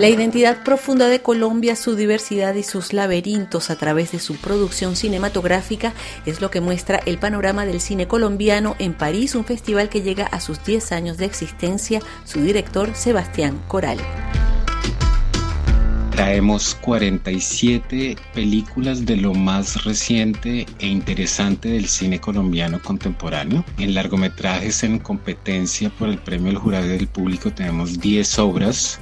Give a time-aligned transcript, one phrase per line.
[0.00, 4.96] La identidad profunda de Colombia, su diversidad y sus laberintos a través de su producción
[4.96, 5.92] cinematográfica
[6.24, 10.24] es lo que muestra el panorama del cine colombiano en París, un festival que llega
[10.24, 13.98] a sus 10 años de existencia, su director Sebastián Coral.
[16.12, 23.66] Traemos 47 películas de lo más reciente e interesante del cine colombiano contemporáneo.
[23.76, 28.98] En largometrajes en competencia por el premio del jurado del público tenemos 10 obras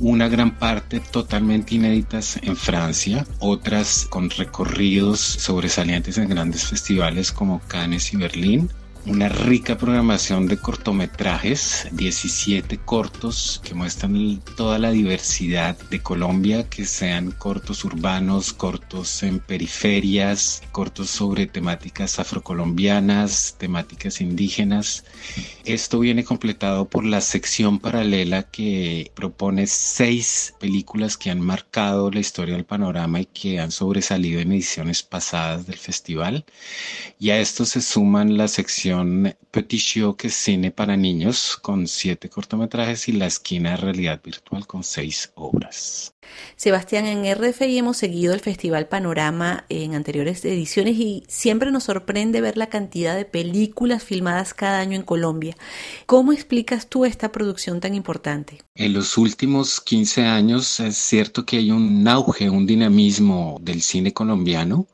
[0.00, 7.60] una gran parte totalmente inéditas en Francia, otras con recorridos sobresalientes en grandes festivales como
[7.68, 8.70] Cannes y Berlín,
[9.06, 16.84] una rica programación de cortometrajes, 17 cortos que muestran toda la diversidad de Colombia, que
[16.84, 25.04] sean cortos urbanos, cortos en periferias, cortos sobre temáticas afrocolombianas, temáticas indígenas.
[25.64, 32.20] Esto viene completado por la sección paralela que propone seis películas que han marcado la
[32.20, 36.44] historia del panorama y que han sobresalido en ediciones pasadas del festival.
[37.18, 38.89] Y a esto se suman la sección
[39.50, 44.66] Petit Show, que cine para niños, con siete cortometrajes, y La Esquina de Realidad Virtual,
[44.66, 46.14] con seis obras.
[46.60, 52.42] Sebastián, en RFI hemos seguido el Festival Panorama en anteriores ediciones y siempre nos sorprende
[52.42, 55.56] ver la cantidad de películas filmadas cada año en Colombia.
[56.04, 58.58] ¿Cómo explicas tú esta producción tan importante?
[58.74, 64.12] En los últimos 15 años es cierto que hay un auge, un dinamismo del cine
[64.12, 64.86] colombiano.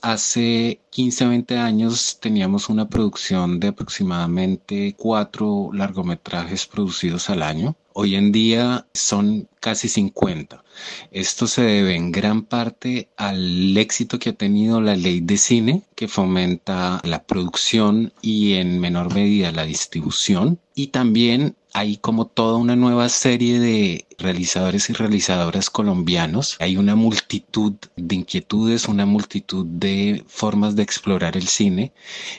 [0.00, 7.76] Hace 15 20 años teníamos una producción de aproximadamente cuatro largometrajes producidos al año.
[7.92, 10.62] Hoy en día son casi 50.
[11.10, 15.82] Esto se debe en gran parte al éxito que ha tenido la ley de cine,
[15.96, 20.60] que fomenta la producción y en menor medida la distribución.
[20.74, 26.56] Y también hay como toda una nueva serie de realizadores y realizadoras colombianos.
[26.60, 31.92] Hay una multitud de inquietudes, una multitud de formas de explorar el cine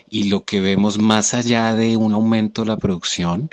[0.09, 3.49] y lo que vemos más allá de un aumento de la producción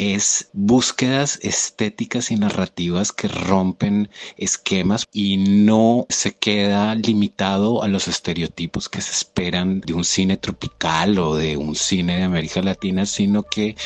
[0.00, 8.08] es búsquedas estéticas y narrativas que rompen esquemas y no se queda limitado a los
[8.08, 13.04] estereotipos que se esperan de un cine tropical o de un cine de América Latina,
[13.04, 13.76] sino que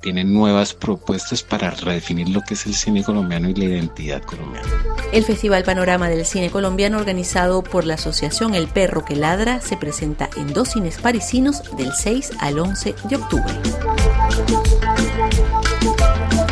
[0.00, 4.68] tienen nuevas propuestas para redefinir lo que es el cine colombiano y la identidad colombiana.
[5.12, 9.76] El Festival Panorama del Cine Colombiano organizado por la Asociación El Perro que Ladra se
[9.76, 13.54] presenta en dos cines parisinos del 6 al 11 de octubre.
[14.36, 16.43] Thank you.